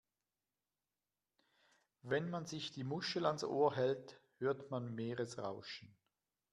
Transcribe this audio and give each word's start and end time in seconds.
Wenn 2.01 2.31
man 2.31 2.47
sich 2.47 2.71
die 2.71 2.83
Muschel 2.83 3.27
ans 3.27 3.43
Ohr 3.43 3.75
hält, 3.75 4.19
hört 4.39 4.71
man 4.71 4.95
Meeresrauschen. 4.95 5.95